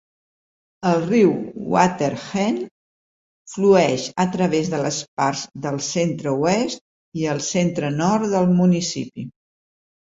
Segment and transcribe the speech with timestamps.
[0.91, 1.33] El riu
[1.75, 2.57] Water Hen
[3.53, 6.85] flueix a través de les parts del centre-oest
[7.23, 9.31] i el centre-nord del municipi.